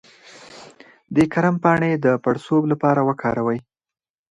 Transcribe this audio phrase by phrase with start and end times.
[1.15, 3.59] د کرم پاڼې د پړسوب لپاره وکاروئ